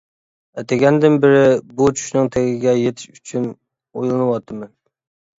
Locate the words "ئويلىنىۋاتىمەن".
3.51-4.73